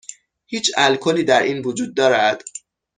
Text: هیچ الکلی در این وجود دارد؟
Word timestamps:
هیچ 0.45 0.71
الکلی 0.77 1.23
در 1.23 1.41
این 1.43 1.61
وجود 1.65 1.95
دارد؟ 1.95 2.43